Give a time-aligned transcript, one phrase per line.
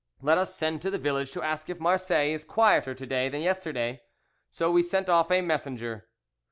[0.19, 3.41] Let us send to the village to ask if Marseilles is quieter to day than
[3.43, 4.01] yesterday.'
[4.49, 6.07] So we sent off a messenger.